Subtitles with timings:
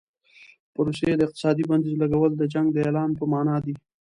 [0.73, 3.75] په روسیې د اقتصادي بندیزونو لګول د جنګ د اعلان په معنا دي.